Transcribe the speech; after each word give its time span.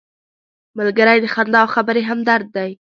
ملګری 0.77 1.17
د 1.21 1.25
خندا 1.33 1.59
او 1.63 1.67
خبرې 1.75 2.01
همدرد 2.09 2.47
دی 2.55 2.71